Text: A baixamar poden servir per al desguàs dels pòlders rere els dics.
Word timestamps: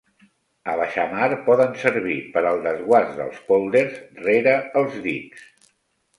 A 0.71 0.77
baixamar 0.77 1.27
poden 1.49 1.75
servir 1.81 2.15
per 2.39 2.43
al 2.53 2.57
desguàs 2.69 3.13
dels 3.21 3.45
pòlders 3.51 4.01
rere 4.31 4.57
els 4.83 4.99
dics. 5.07 5.47